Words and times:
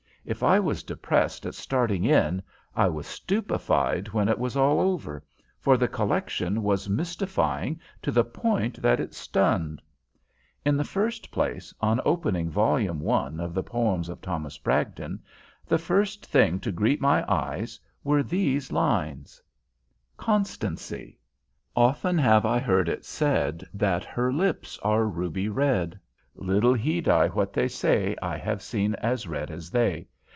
If 0.23 0.43
I 0.43 0.59
was 0.59 0.83
depressed 0.83 1.47
at 1.47 1.55
starting 1.55 2.03
in, 2.05 2.43
I 2.75 2.87
was 2.89 3.07
stupefied 3.07 4.09
when 4.09 4.29
it 4.29 4.37
was 4.37 4.55
all 4.55 4.79
over, 4.79 5.23
for 5.57 5.77
the 5.77 5.87
collection 5.87 6.61
was 6.61 6.87
mystifying 6.87 7.81
to 8.03 8.11
the 8.11 8.23
point 8.23 8.79
that 8.83 8.99
it 8.99 9.15
stunned. 9.15 9.81
In 10.63 10.77
the 10.77 10.83
first 10.83 11.31
place, 11.31 11.73
on 11.81 11.99
opening 12.05 12.51
Volume 12.51 13.01
I. 13.09 13.31
of 13.43 13.55
the 13.55 13.63
Poems 13.63 14.09
of 14.09 14.21
Thomas 14.21 14.59
Bragdon, 14.59 15.21
the 15.65 15.79
first 15.79 16.23
thing 16.27 16.59
to 16.59 16.71
greet 16.71 17.01
my 17.01 17.25
eyes 17.27 17.79
were 18.03 18.21
these 18.21 18.71
lines: 18.71 19.41
CONSTANCY 20.17 21.17
Often 21.75 22.19
have 22.19 22.45
I 22.45 22.59
heard 22.59 22.89
it 22.89 23.05
said 23.05 23.67
That 23.73 24.05
her 24.05 24.31
lips 24.31 24.77
are 24.83 25.05
ruby 25.07 25.49
red: 25.49 25.99
Little 26.35 26.73
heed 26.73 27.09
I 27.09 27.27
what 27.27 27.51
they 27.53 27.67
say, 27.67 28.15
I 28.21 28.37
have 28.37 28.61
seen 28.61 28.95
as 28.95 29.27
red 29.27 29.51
as 29.51 29.69
they. 29.69 30.07